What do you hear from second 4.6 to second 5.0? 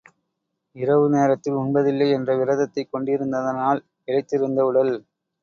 உடல்!